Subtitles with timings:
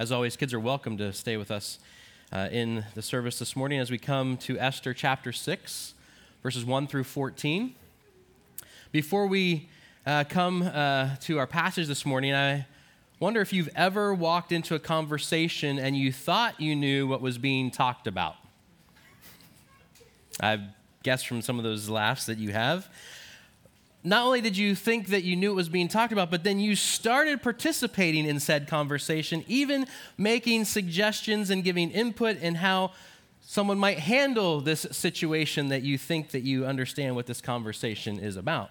[0.00, 1.78] As always, kids are welcome to stay with us
[2.32, 5.92] uh, in the service this morning as we come to Esther chapter 6,
[6.42, 7.74] verses 1 through 14.
[8.92, 9.68] Before we
[10.06, 12.64] uh, come uh, to our passage this morning, I
[13.18, 17.36] wonder if you've ever walked into a conversation and you thought you knew what was
[17.36, 18.36] being talked about.
[20.40, 20.62] I've
[21.02, 22.88] guessed from some of those laughs that you have
[24.02, 26.58] not only did you think that you knew it was being talked about, but then
[26.58, 32.92] you started participating in said conversation, even making suggestions and giving input in how
[33.42, 38.36] someone might handle this situation that you think that you understand what this conversation is
[38.36, 38.70] about.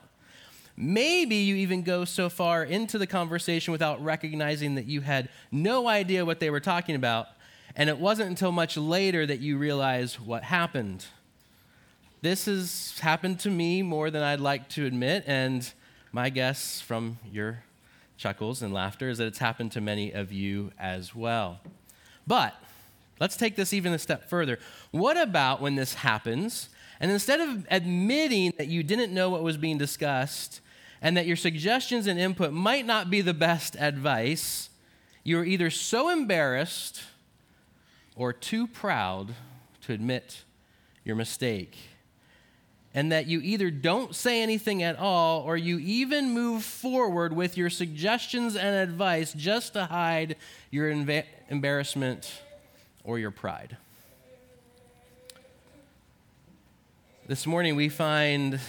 [0.76, 5.88] Maybe you even go so far into the conversation without recognizing that you had no
[5.88, 7.28] idea what they were talking about,
[7.76, 11.06] and it wasn't until much later that you realized what happened.
[12.22, 15.72] This has happened to me more than I'd like to admit, and
[16.12, 17.64] my guess from your
[18.18, 21.62] chuckles and laughter is that it's happened to many of you as well.
[22.28, 22.54] But
[23.22, 24.60] let's take this even a step further.
[24.92, 26.68] What about when this happens,
[27.00, 30.60] and instead of admitting that you didn't know what was being discussed
[31.02, 34.70] and that your suggestions and input might not be the best advice,
[35.24, 37.02] you're either so embarrassed
[38.18, 39.36] or too proud
[39.84, 40.44] to admit
[41.06, 41.78] your mistake?
[42.94, 47.58] And that you either don't say anything at all or you even move forward with
[47.58, 50.36] your suggestions and advice just to hide
[50.72, 52.42] your emba- embarrassment
[53.04, 53.78] or your pride.
[57.28, 58.60] This morning we find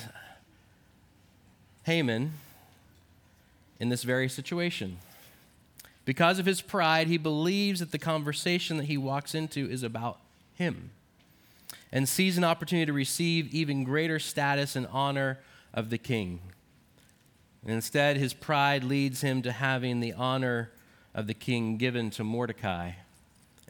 [1.85, 2.33] Haman
[3.79, 4.99] in this very situation.
[6.05, 10.19] Because of his pride, he believes that the conversation that he walks into is about
[10.57, 10.91] him
[11.93, 15.39] and sees an opportunity to receive even greater status and honor
[15.75, 16.41] of the king.
[17.63, 20.71] And instead, his pride leads him to having the honor
[21.15, 22.93] of the king given to Mordecai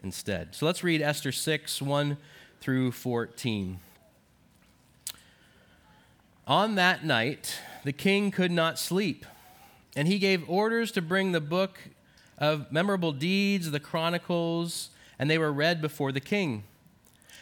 [0.03, 0.55] instead.
[0.55, 2.17] So let's read Esther 6 1
[2.59, 3.79] through 14.
[6.47, 9.25] On that night, the king could not sleep,
[9.95, 11.79] and he gave orders to bring the book
[12.37, 14.89] of memorable deeds, the chronicles,
[15.19, 16.63] and they were read before the king.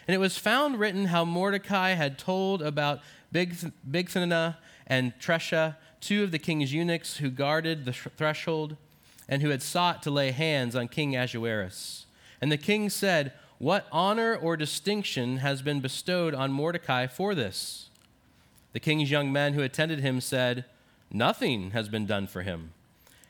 [0.10, 4.56] And it was found written how Mordecai had told about Bigthana
[4.88, 8.76] and Teresh, two of the king's eunuchs who guarded the threshold
[9.28, 12.08] and who had sought to lay hands on King Ahasuerus.
[12.42, 17.92] And the king said, What honor or distinction has been bestowed on Mordecai for this?
[18.74, 20.66] The king's young men who attended him said,
[21.12, 22.74] Nothing has been done for him.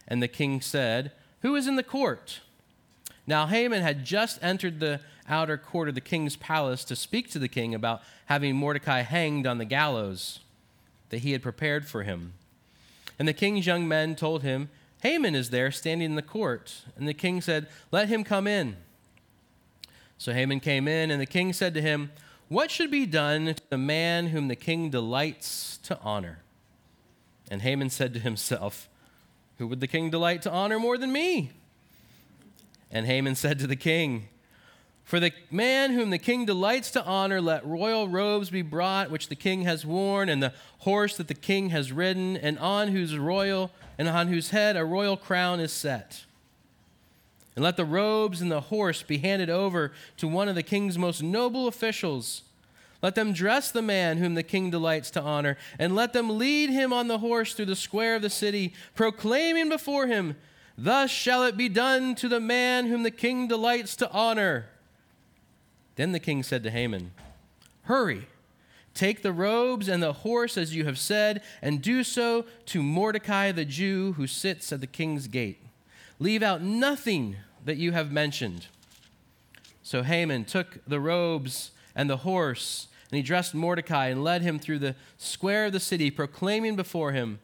[0.08, 1.12] And the king said,
[1.42, 2.40] Who is in the court?
[3.28, 7.40] Now Haman had just entered the outer court of the king's palace to speak to
[7.40, 10.40] the king about having Mordecai hanged on the gallows
[11.10, 12.34] that he had prepared for him.
[13.18, 14.70] And the king's young men told him,
[15.02, 16.82] Haman is there standing in the court.
[16.98, 18.78] And the king said, Let him come in.
[20.18, 22.12] So Haman came in, and the king said to him,
[22.50, 26.40] What should be done to the man whom the king delights to honor?
[27.50, 28.90] And Haman said to himself,
[29.58, 31.52] Who would the king delight to honor more than me?
[32.92, 34.30] And Haman said to the king,
[35.10, 39.28] for the man whom the king delights to honor, let royal robes be brought, which
[39.28, 43.18] the king has worn, and the horse that the king has ridden, and on whose
[43.18, 46.26] royal and on whose head a royal crown is set.
[47.56, 51.00] And let the robes and the horse be handed over to one of the king's
[51.00, 52.44] most noble officials.
[53.02, 56.70] Let them dress the man whom the king delights to honor, and let them lead
[56.70, 60.36] him on the horse through the square of the city, proclaiming before him,
[60.82, 64.68] Thus shall it be done to the man whom the king delights to honor.
[65.98, 67.12] Then the king said to Haman,
[67.82, 68.28] Hurry,
[68.94, 73.52] take the robes and the horse as you have said, and do so to Mordecai
[73.52, 75.62] the Jew who sits at the king's gate.
[76.18, 77.36] Leave out nothing
[77.66, 78.68] that you have mentioned.
[79.84, 84.58] So Haman took the robes and the horse, and he dressed Mordecai and led him
[84.58, 87.40] through the square of the city, proclaiming before him,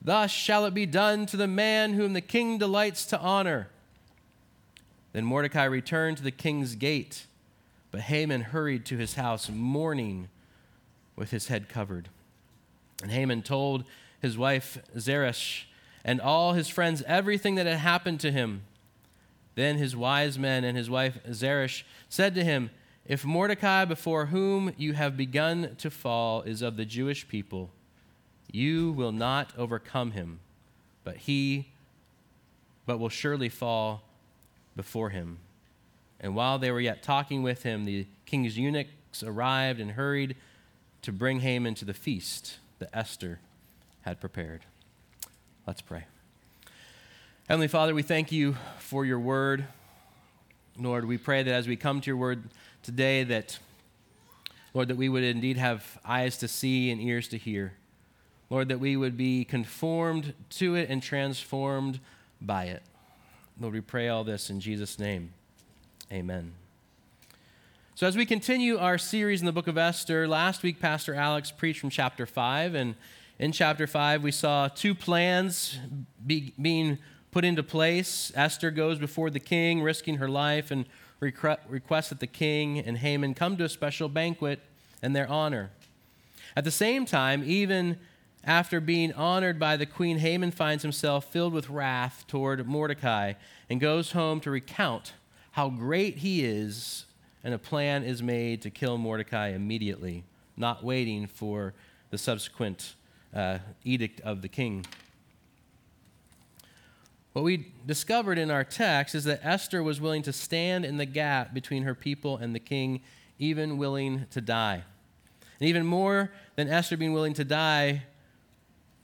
[0.00, 3.68] Thus shall it be done to the man whom the king delights to honor.
[5.12, 7.26] Then Mordecai returned to the king's gate
[7.90, 10.28] but Haman hurried to his house, mourning
[11.16, 12.08] with his head covered.
[13.02, 13.84] And Haman told
[14.20, 15.66] his wife Zeresh
[16.04, 18.62] and all his friends everything that had happened to him.
[19.54, 22.70] Then his wise men and his wife Zeresh said to him,
[23.06, 27.70] If Mordecai, before whom you have begun to fall, is of the Jewish people,
[28.50, 30.40] you will not overcome him,
[31.04, 31.68] but he
[32.86, 34.02] but will surely fall
[34.74, 35.38] before him.
[36.20, 40.36] And while they were yet talking with him, the king's eunuchs arrived and hurried
[41.02, 43.40] to bring Haman to the feast that Esther
[44.02, 44.62] had prepared.
[45.66, 46.04] Let's pray.
[47.48, 49.66] Heavenly Father, we thank you for your word.
[50.78, 52.44] Lord, we pray that as we come to your word
[52.82, 53.58] today, that,
[54.74, 57.74] Lord, that we would indeed have eyes to see and ears to hear.
[58.50, 62.00] Lord, that we would be conformed to it and transformed
[62.40, 62.82] by it.
[63.60, 65.32] Lord, we pray all this in Jesus' name.
[66.12, 66.52] Amen.
[67.94, 71.50] So, as we continue our series in the book of Esther, last week Pastor Alex
[71.50, 72.74] preached from chapter 5.
[72.74, 72.94] And
[73.38, 75.78] in chapter 5, we saw two plans
[76.24, 76.98] be, being
[77.30, 78.32] put into place.
[78.34, 80.86] Esther goes before the king, risking her life, and
[81.20, 84.60] requests that the king and Haman come to a special banquet
[85.02, 85.70] in their honor.
[86.56, 87.98] At the same time, even
[88.44, 93.34] after being honored by the queen, Haman finds himself filled with wrath toward Mordecai
[93.68, 95.12] and goes home to recount
[95.52, 97.04] how great he is,
[97.42, 100.24] and a plan is made to kill Mordecai immediately,
[100.56, 101.74] not waiting for
[102.10, 102.94] the subsequent
[103.34, 104.86] uh, edict of the king.
[107.32, 111.06] What we discovered in our text is that Esther was willing to stand in the
[111.06, 113.00] gap between her people and the king,
[113.38, 114.82] even willing to die.
[115.60, 118.04] And even more than Esther being willing to die,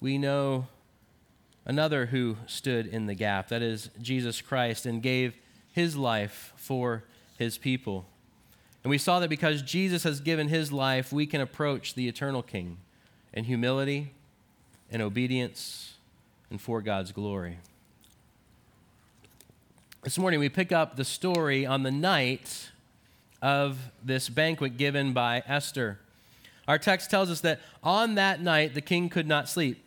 [0.04, 0.66] we know
[1.64, 3.48] another who stood in the gap.
[3.48, 5.34] That is Jesus Christ and gave
[5.72, 7.04] his life for
[7.38, 8.04] his people.
[8.82, 12.42] And we saw that because Jesus has given his life, we can approach the eternal
[12.42, 12.76] King
[13.32, 14.12] in humility
[14.90, 15.94] and obedience
[16.50, 17.56] and for God's glory.
[20.02, 22.72] This morning, we pick up the story on the night
[23.40, 25.98] of this banquet given by Esther.
[26.68, 29.80] Our text tells us that on that night, the king could not sleep.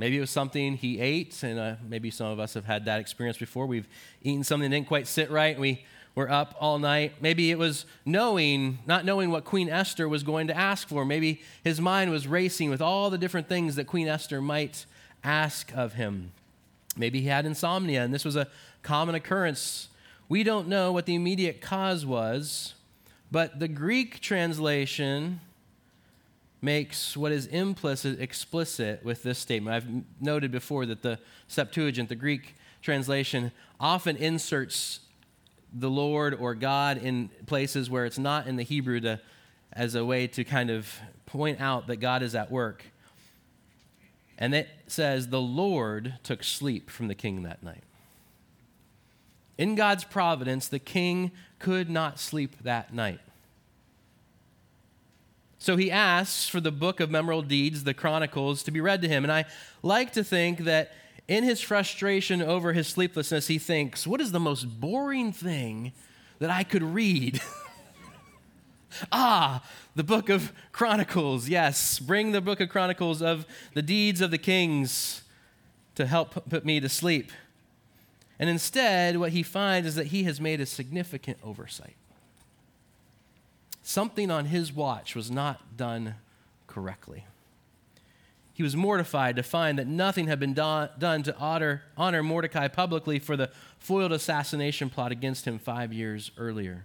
[0.00, 3.00] Maybe it was something he ate, and uh, maybe some of us have had that
[3.00, 3.66] experience before.
[3.66, 3.86] We've
[4.22, 7.16] eaten something that didn't quite sit right, and we were up all night.
[7.20, 11.04] Maybe it was knowing, not knowing what Queen Esther was going to ask for.
[11.04, 14.86] Maybe his mind was racing with all the different things that Queen Esther might
[15.22, 16.32] ask of him.
[16.96, 18.48] Maybe he had insomnia, and this was a
[18.82, 19.88] common occurrence.
[20.30, 22.72] We don't know what the immediate cause was,
[23.30, 25.42] but the Greek translation
[26.62, 29.74] makes what is implicit explicit with this statement.
[29.74, 31.18] I've noted before that the
[31.48, 35.00] Septuagint, the Greek translation, often inserts
[35.72, 39.20] the Lord or God in places where it's not in the Hebrew to,
[39.72, 42.84] as a way to kind of point out that God is at work.
[44.36, 47.84] And it says, The Lord took sleep from the king that night.
[49.58, 53.20] In God's providence, the king could not sleep that night.
[55.60, 59.08] So he asks for the book of memorable deeds, the Chronicles, to be read to
[59.08, 59.24] him.
[59.24, 59.44] And I
[59.82, 60.92] like to think that
[61.28, 65.92] in his frustration over his sleeplessness, he thinks, What is the most boring thing
[66.38, 67.42] that I could read?
[69.12, 69.62] ah,
[69.94, 71.50] the book of Chronicles.
[71.50, 75.22] Yes, bring the book of Chronicles of the deeds of the kings
[75.94, 77.30] to help put me to sleep.
[78.38, 81.96] And instead, what he finds is that he has made a significant oversight.
[83.82, 86.16] Something on his watch was not done
[86.66, 87.24] correctly.
[88.52, 92.68] He was mortified to find that nothing had been do- done to honor, honor Mordecai
[92.68, 96.84] publicly for the foiled assassination plot against him five years earlier.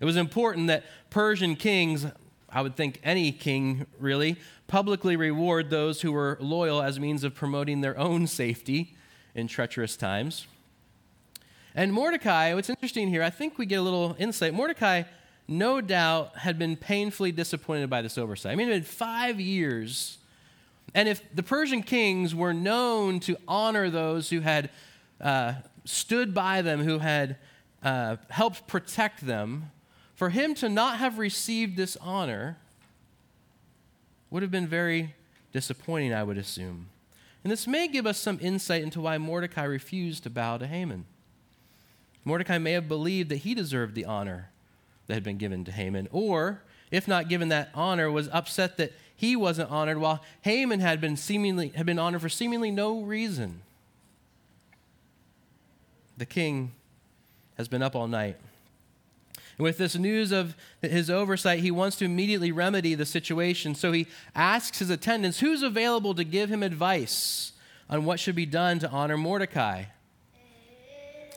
[0.00, 2.06] It was important that Persian kings,
[2.50, 4.36] I would think any king really,
[4.66, 8.96] publicly reward those who were loyal as means of promoting their own safety
[9.34, 10.48] in treacherous times.
[11.74, 14.54] And Mordecai, what's interesting here, I think we get a little insight.
[14.54, 15.04] Mordecai,
[15.46, 18.52] no doubt, had been painfully disappointed by this oversight.
[18.52, 20.18] I mean, it had been five years.
[20.94, 24.70] And if the Persian kings were known to honor those who had
[25.20, 27.36] uh, stood by them, who had
[27.82, 29.70] uh, helped protect them,
[30.14, 32.56] for him to not have received this honor
[34.30, 35.14] would have been very
[35.52, 36.88] disappointing, I would assume.
[37.42, 41.04] And this may give us some insight into why Mordecai refused to bow to Haman.
[42.24, 44.50] Mordecai may have believed that he deserved the honor
[45.06, 48.92] that had been given to Haman, or, if not given that honor, was upset that
[49.16, 53.62] he wasn't honored while Haman had been seemingly had been honored for seemingly no reason.
[56.16, 56.72] The king
[57.56, 58.36] has been up all night.
[59.56, 63.74] And with this news of his oversight, he wants to immediately remedy the situation.
[63.74, 67.52] So he asks his attendants who's available to give him advice
[67.88, 69.84] on what should be done to honor Mordecai.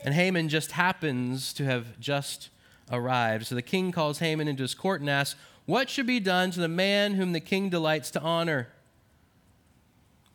[0.04, 2.50] And Haman just happens to have just
[2.92, 3.48] arrived.
[3.48, 6.60] So the king calls Haman into his court and asks, What should be done to
[6.60, 8.68] the man whom the king delights to honor?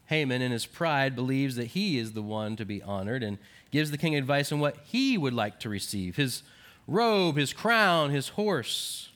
[0.06, 3.38] Haman, in his pride, believes that he is the one to be honored and
[3.70, 6.42] gives the king advice on what he would like to receive his
[6.86, 9.10] robe, his crown, his horse.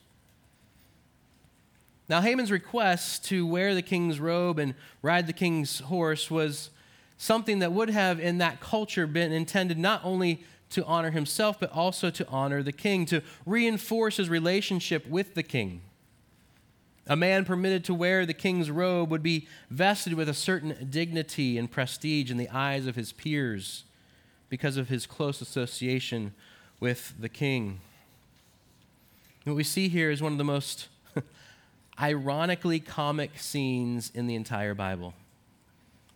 [2.08, 6.70] Now, Haman's request to wear the king's robe and ride the king's horse was
[7.18, 11.70] something that would have, in that culture, been intended not only to honor himself, but
[11.72, 15.82] also to honor the king, to reinforce his relationship with the king.
[17.08, 21.56] A man permitted to wear the king's robe would be vested with a certain dignity
[21.56, 23.84] and prestige in the eyes of his peers
[24.48, 26.34] because of his close association
[26.80, 27.80] with the king.
[29.44, 30.88] What we see here is one of the most
[32.00, 35.14] ironically comic scenes in the entire Bible.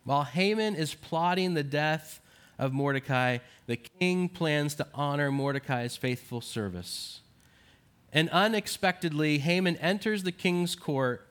[0.05, 2.20] While Haman is plotting the death
[2.61, 7.23] of Mordecai, the king plans to honor Mordecai's faithful service.
[8.13, 11.27] And unexpectedly, Haman enters the king's court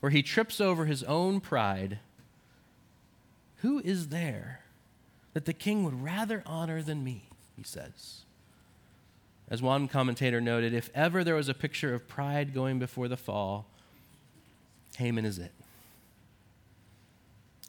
[0.00, 2.00] where he trips over his own pride.
[3.58, 4.62] Who is there
[5.34, 7.28] that the king would rather honor than me?
[7.56, 8.22] He says.
[9.48, 13.16] As one commentator noted, if ever there was a picture of pride going before the
[13.16, 13.66] fall,
[14.96, 15.52] Haman is it.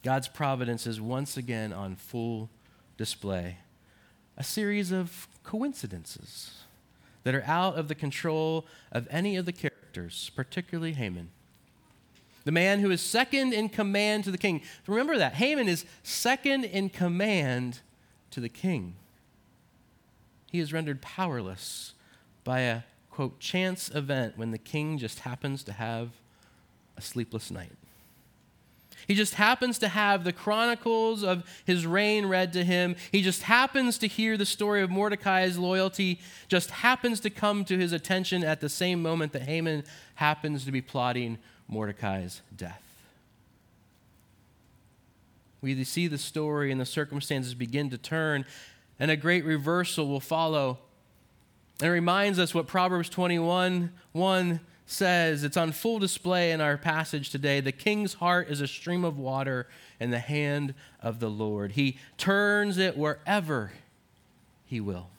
[0.01, 2.49] God's providence is once again on full
[2.97, 3.57] display.
[4.37, 6.63] A series of coincidences
[7.23, 11.29] that are out of the control of any of the characters, particularly Haman.
[12.45, 14.61] The man who is second in command to the king.
[14.85, 15.33] Remember that.
[15.33, 17.81] Haman is second in command
[18.31, 18.95] to the king
[20.51, 21.93] he is rendered powerless
[22.43, 26.09] by a, quote, chance event when the king just happens to have
[26.95, 27.73] a sleepless night.
[29.07, 32.95] He just happens to have the chronicles of his reign read to him.
[33.11, 37.77] He just happens to hear the story of Mordecai's loyalty, just happens to come to
[37.77, 39.83] his attention at the same moment that Haman
[40.15, 41.37] happens to be plotting
[41.67, 42.81] Mordecai's death.
[45.61, 48.45] We see the story and the circumstances begin to turn
[48.99, 50.79] and a great reversal will follow.
[51.79, 55.43] And it reminds us what Proverbs 21 1 says.
[55.43, 57.59] It's on full display in our passage today.
[57.59, 59.67] The king's heart is a stream of water
[59.99, 63.71] in the hand of the Lord, he turns it wherever
[64.65, 65.09] he will.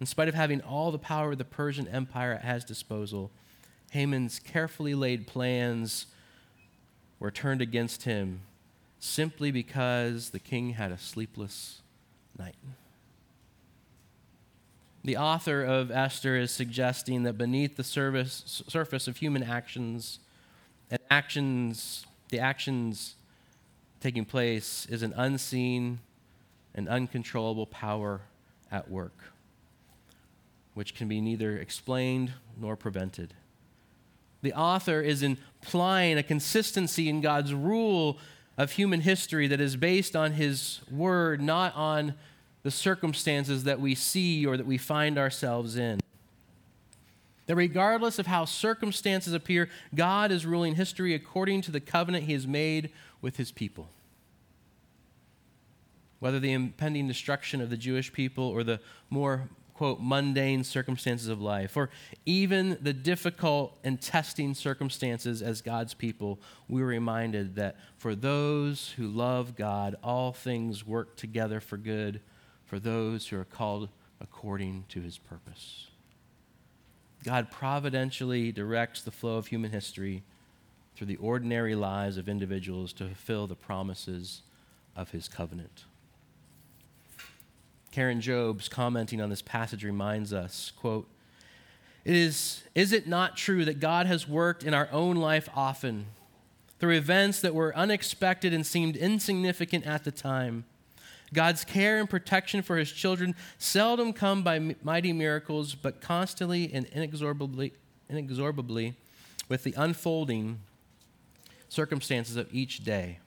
[0.00, 3.30] In spite of having all the power of the Persian Empire at his disposal,
[3.90, 6.06] Haman's carefully laid plans
[7.20, 8.40] were turned against him
[8.98, 11.80] simply because the king had a sleepless
[12.36, 12.56] night.
[15.04, 20.18] The author of Esther is suggesting that beneath the service, surface of human actions
[20.90, 23.16] and actions, the actions
[24.00, 25.98] taking place is an unseen
[26.74, 28.22] and uncontrollable power
[28.72, 29.32] at work,
[30.72, 33.34] which can be neither explained nor prevented.
[34.40, 38.18] The author is implying a consistency in God's rule
[38.56, 42.14] of human history that is based on His Word, not on
[42.64, 46.00] the circumstances that we see or that we find ourselves in.
[47.46, 52.32] That regardless of how circumstances appear, God is ruling history according to the covenant He
[52.32, 52.90] has made
[53.20, 53.88] with His people.
[56.20, 58.80] Whether the impending destruction of the Jewish people or the
[59.10, 61.90] more quote, mundane circumstances of life, or
[62.24, 69.08] even the difficult and testing circumstances as God's people, we're reminded that for those who
[69.08, 72.20] love God, all things work together for good
[72.66, 73.88] for those who are called
[74.20, 75.88] according to his purpose.
[77.24, 80.22] God providentially directs the flow of human history
[80.94, 84.42] through the ordinary lives of individuals to fulfill the promises
[84.94, 85.84] of his covenant.
[87.90, 91.08] Karen Jobes, commenting on this passage, reminds us, quote,
[92.04, 96.06] it is, is it not true that God has worked in our own life often
[96.78, 100.64] through events that were unexpected and seemed insignificant at the time?
[101.34, 106.86] God's care and protection for his children seldom come by mighty miracles, but constantly and
[106.86, 107.74] inexorably,
[108.08, 108.94] inexorably
[109.48, 110.60] with the unfolding
[111.68, 113.18] circumstances of each day.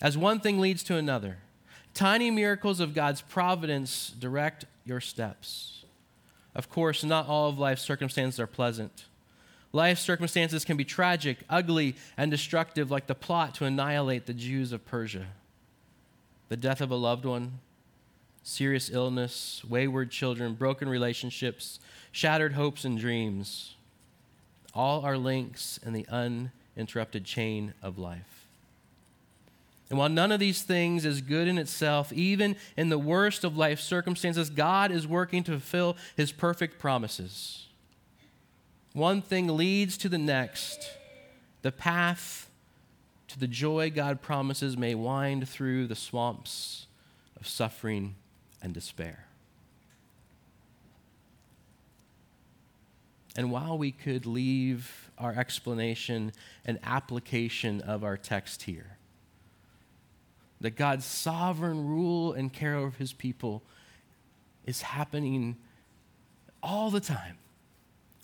[0.00, 1.38] As one thing leads to another,
[1.94, 5.84] Tiny miracles of God's providence direct your steps.
[6.52, 9.06] Of course, not all of life's circumstances are pleasant.
[9.72, 14.72] Life circumstances can be tragic, ugly, and destructive, like the plot to annihilate the Jews
[14.72, 15.26] of Persia.
[16.48, 17.60] The death of a loved one,
[18.42, 21.80] serious illness, wayward children, broken relationships,
[22.12, 23.74] shattered hopes and dreams.
[24.74, 28.46] All are links in the uninterrupted chain of life.
[29.90, 33.56] And while none of these things is good in itself, even in the worst of
[33.56, 37.66] life circumstances, God is working to fulfill his perfect promises.
[38.92, 40.90] One thing leads to the next.
[41.62, 42.48] The path
[43.34, 46.86] to the joy God promises may wind through the swamps
[47.36, 48.14] of suffering
[48.62, 49.26] and despair.
[53.36, 56.30] And while we could leave our explanation
[56.64, 58.98] and application of our text here,
[60.60, 63.64] that God's sovereign rule and care over his people
[64.64, 65.56] is happening
[66.62, 67.38] all the time,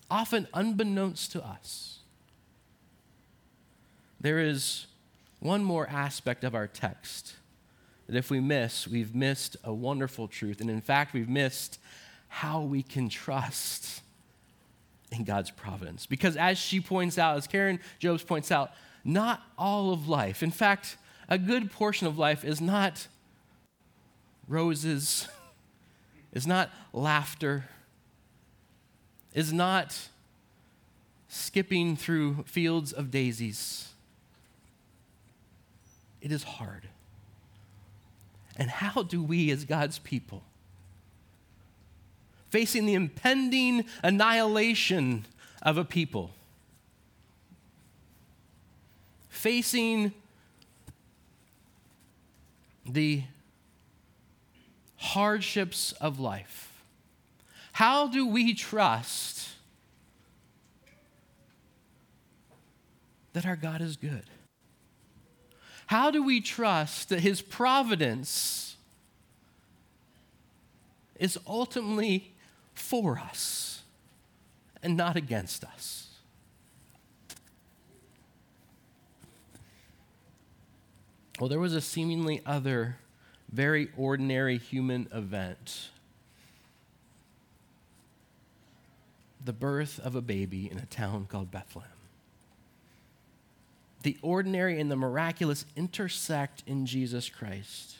[0.08, 1.98] often unbeknownst to us.
[4.20, 4.86] There is
[5.40, 7.34] one more aspect of our text
[8.06, 10.60] that if we miss, we've missed a wonderful truth.
[10.60, 11.78] And in fact, we've missed
[12.28, 14.02] how we can trust
[15.12, 16.06] in God's providence.
[16.06, 18.72] Because as she points out, as Karen Jobes points out,
[19.04, 20.96] not all of life, in fact,
[21.28, 23.06] a good portion of life is not
[24.48, 25.28] roses,
[26.32, 27.66] is not laughter,
[29.34, 30.08] is not
[31.28, 33.90] skipping through fields of daisies.
[36.20, 36.88] It is hard.
[38.56, 40.42] And how do we, as God's people,
[42.50, 45.24] facing the impending annihilation
[45.62, 46.32] of a people,
[49.28, 50.12] facing
[52.84, 53.22] the
[54.96, 56.82] hardships of life.
[57.72, 59.48] How do we trust
[63.32, 64.24] that our God is good?
[65.90, 68.76] How do we trust that His providence
[71.16, 72.32] is ultimately
[72.74, 73.82] for us
[74.84, 76.06] and not against us?
[81.40, 82.98] Well, there was a seemingly other,
[83.50, 85.88] very ordinary human event
[89.44, 91.99] the birth of a baby in a town called Bethlehem.
[94.02, 97.96] The ordinary and the miraculous intersect in Jesus Christ.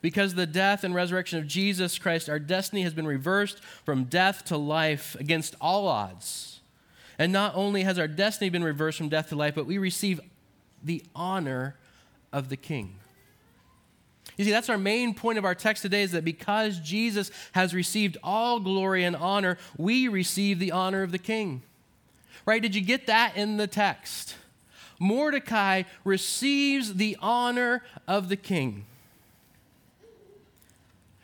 [0.00, 4.44] Because the death and resurrection of Jesus Christ, our destiny has been reversed from death
[4.46, 6.60] to life against all odds.
[7.18, 10.20] And not only has our destiny been reversed from death to life, but we receive
[10.82, 11.76] the honor
[12.32, 12.96] of the king.
[14.36, 17.74] You see, that's our main point of our text today is that because Jesus has
[17.74, 21.62] received all glory and honor, we receive the honor of the king.
[22.46, 22.62] Right?
[22.62, 24.36] Did you get that in the text?
[25.02, 28.86] Mordecai receives the honor of the king.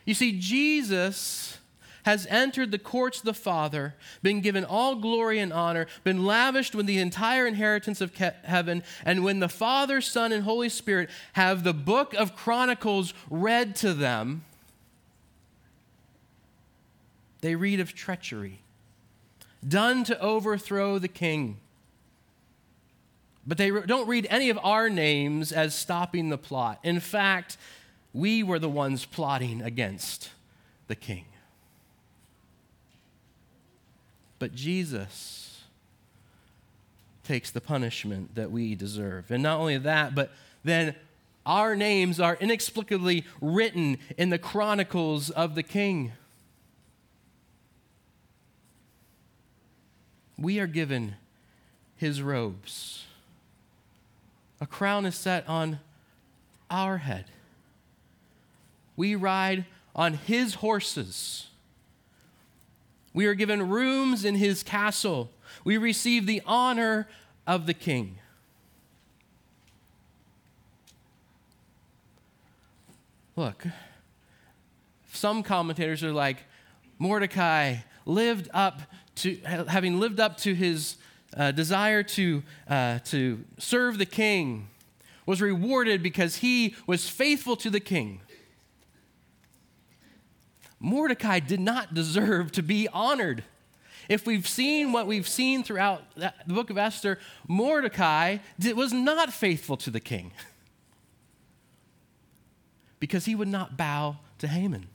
[0.05, 1.59] You see, Jesus
[2.03, 6.75] has entered the courts of the Father, been given all glory and honor, been lavished
[6.75, 11.63] with the entire inheritance of heaven, and when the Father, Son, and Holy Spirit have
[11.63, 14.43] the book of Chronicles read to them,
[17.41, 18.59] they read of treachery
[19.65, 21.57] done to overthrow the king.
[23.47, 26.79] But they don't read any of our names as stopping the plot.
[26.83, 27.57] In fact,
[28.13, 30.29] we were the ones plotting against
[30.87, 31.25] the king.
[34.39, 35.61] But Jesus
[37.23, 39.29] takes the punishment that we deserve.
[39.29, 40.31] And not only that, but
[40.63, 40.95] then
[41.45, 46.11] our names are inexplicably written in the chronicles of the king.
[50.37, 51.15] We are given
[51.97, 53.05] his robes.
[54.61, 55.79] A crown is set on
[56.69, 57.25] our head.
[58.95, 61.47] We ride on his horses.
[63.13, 65.31] We are given rooms in his castle.
[65.63, 67.07] We receive the honor
[67.47, 68.17] of the king.
[73.35, 73.65] Look,
[75.13, 76.43] some commentators are like,
[76.97, 78.81] Mordecai lived up
[79.15, 80.97] to, having lived up to his
[81.35, 84.67] uh, desire to, uh, to serve the king,
[85.25, 88.21] was rewarded because he was faithful to the king.
[90.79, 93.43] Mordecai did not deserve to be honored.
[94.07, 98.37] If we've seen what we've seen throughout the book of Esther, Mordecai
[98.75, 100.31] was not faithful to the king
[102.99, 104.87] because he would not bow to Haman.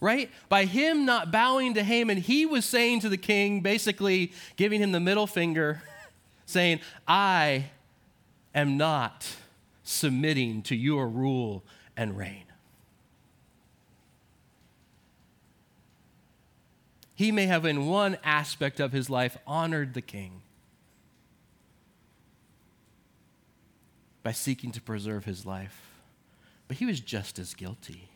[0.00, 0.30] Right?
[0.48, 4.92] By him not bowing to Haman, he was saying to the king, basically giving him
[4.92, 5.82] the middle finger,
[6.46, 7.66] saying, I
[8.54, 9.36] am not
[9.82, 11.62] submitting to your rule
[11.96, 12.44] and reign.
[17.20, 20.40] he may have, in one aspect of his life, honored the king
[24.22, 25.90] by seeking to preserve his life,
[26.66, 28.08] but he was just as guilty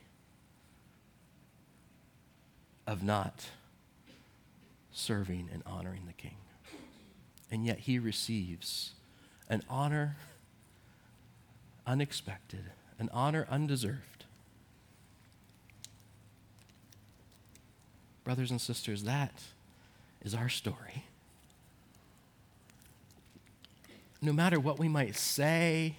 [2.86, 3.46] of not
[4.92, 6.36] serving and honoring the king.
[7.50, 8.92] And yet he receives
[9.48, 10.16] an honor
[11.86, 12.64] unexpected,
[12.98, 14.14] an honor undeserved
[18.24, 19.42] Brothers and sisters, that
[20.22, 21.04] is our story.
[24.22, 25.96] no matter what we might say,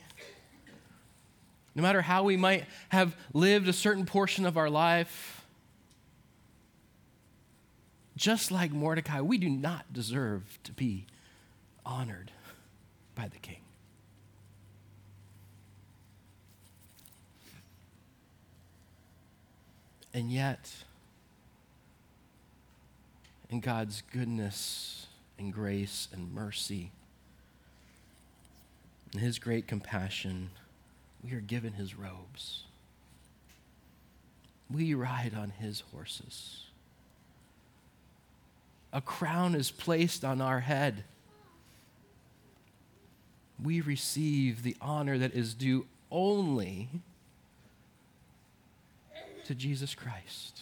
[1.75, 5.44] no matter how we might have lived a certain portion of our life,
[8.15, 11.05] just like Mordecai, we do not deserve to be
[11.85, 12.31] honored
[13.13, 13.59] by the king.
[20.13, 20.71] And yet,
[23.49, 26.91] in God's goodness and grace and mercy,
[29.13, 30.51] in His great compassion,
[31.21, 32.63] we are given His robes.
[34.71, 36.67] We ride on His horses.
[38.95, 41.03] A crown is placed on our head.
[43.61, 46.87] We receive the honor that is due only
[49.43, 50.61] to Jesus Christ.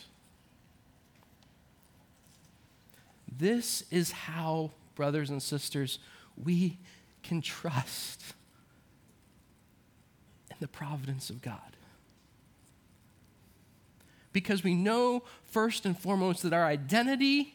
[3.31, 5.99] This is how, brothers and sisters,
[6.35, 6.79] we
[7.21, 8.33] can trust
[10.49, 11.77] in the providence of God.
[14.31, 17.52] Because we know, first and foremost, that our identity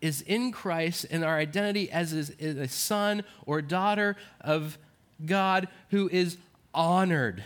[0.00, 4.78] is in Christ and our identity as a son or daughter of
[5.24, 6.36] God who is
[6.72, 7.42] honored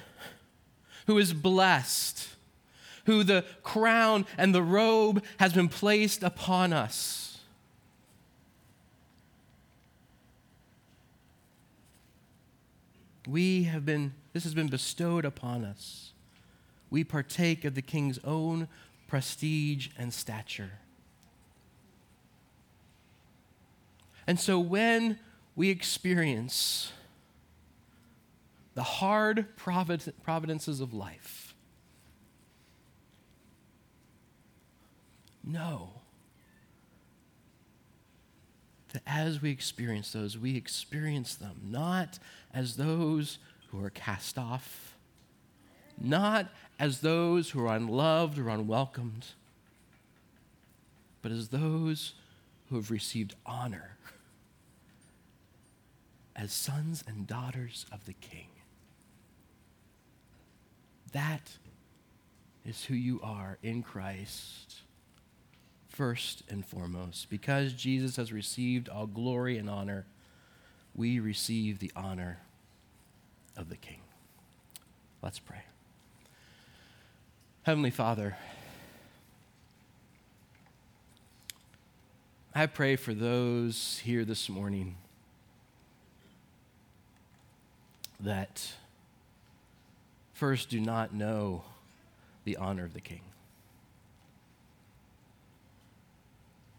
[1.07, 2.29] who is blessed,
[3.07, 7.41] who the crown and the robe has been placed upon us.
[13.27, 16.13] We have been, this has been bestowed upon us.
[16.91, 18.69] We partake of the king's own
[19.07, 20.73] prestige and stature.
[24.27, 25.19] And so when
[25.55, 26.93] we experience
[28.75, 31.55] the hard providences of life.
[35.45, 35.91] Know
[38.93, 42.19] that as we experience those, we experience them not
[42.55, 44.97] as those who are cast off,
[45.99, 49.27] not as those who are unloved or unwelcomed,
[51.21, 52.15] but as those
[52.69, 53.97] who have received honor
[56.35, 58.49] as sons and daughters of the King.
[61.13, 61.59] That
[62.65, 64.77] is who you are in Christ,
[65.89, 67.29] first and foremost.
[67.29, 70.07] Because Jesus has received all glory and honor,
[70.95, 72.39] we receive the honor
[73.57, 74.01] of the King.
[75.21, 75.63] Let's pray.
[77.65, 78.37] Heavenly Father,
[82.55, 84.97] I pray for those here this morning
[88.23, 88.73] that
[90.33, 91.65] first do not know
[92.45, 93.21] the honor of the king.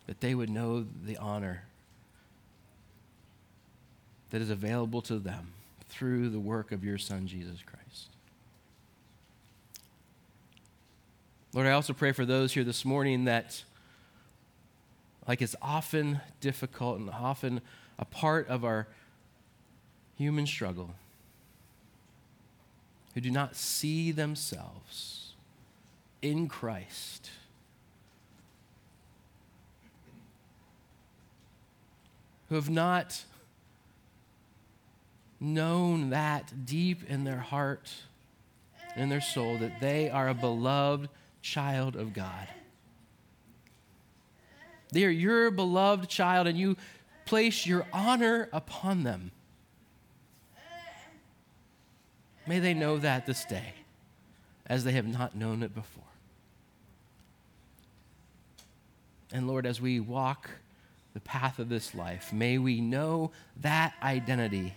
[0.08, 1.64] That they would know the honor
[4.32, 5.54] that is available to them
[5.90, 8.08] through the work of your Son, Jesus Christ.
[11.54, 13.64] Lord, I also pray for those here this morning that,
[15.28, 17.62] like it's often difficult and often
[18.00, 18.88] a part of our
[20.18, 20.96] human struggle,
[23.14, 25.34] who do not see themselves
[26.22, 27.30] in Christ.
[32.50, 33.24] Who have not
[35.40, 37.92] known that deep in their heart,
[38.96, 41.10] in their soul, that they are a beloved
[41.42, 42.48] child of God.
[44.92, 46.78] They are your beloved child, and you
[47.26, 49.32] place your honor upon them.
[52.46, 53.74] May they know that this day
[54.66, 56.04] as they have not known it before.
[59.32, 60.50] And Lord, as we walk
[61.14, 64.74] the path of this life, may we know that identity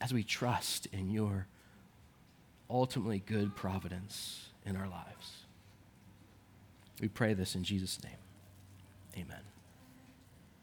[0.00, 1.46] as we trust in your
[2.68, 5.44] ultimately good providence in our lives.
[7.00, 8.12] We pray this in Jesus' name.
[9.16, 9.51] Amen.